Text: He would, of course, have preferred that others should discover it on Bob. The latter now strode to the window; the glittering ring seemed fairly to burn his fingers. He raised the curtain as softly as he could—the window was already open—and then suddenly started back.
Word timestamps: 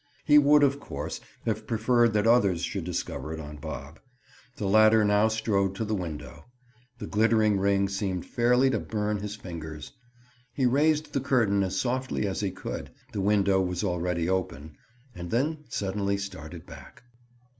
He 0.25 0.39
would, 0.39 0.63
of 0.63 0.79
course, 0.79 1.21
have 1.45 1.67
preferred 1.67 2.13
that 2.13 2.25
others 2.25 2.63
should 2.63 2.83
discover 2.85 3.33
it 3.33 3.39
on 3.39 3.57
Bob. 3.57 3.99
The 4.55 4.65
latter 4.65 5.05
now 5.05 5.27
strode 5.27 5.75
to 5.75 5.85
the 5.85 5.93
window; 5.93 6.45
the 6.97 7.05
glittering 7.05 7.59
ring 7.59 7.87
seemed 7.87 8.25
fairly 8.25 8.71
to 8.71 8.79
burn 8.79 9.17
his 9.17 9.35
fingers. 9.35 9.91
He 10.55 10.65
raised 10.65 11.13
the 11.13 11.19
curtain 11.21 11.61
as 11.61 11.79
softly 11.79 12.25
as 12.25 12.39
he 12.41 12.49
could—the 12.49 13.21
window 13.21 13.61
was 13.61 13.83
already 13.83 14.27
open—and 14.27 15.29
then 15.29 15.65
suddenly 15.69 16.17
started 16.17 16.65
back. 16.65 17.03